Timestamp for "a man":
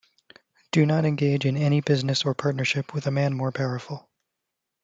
3.05-3.35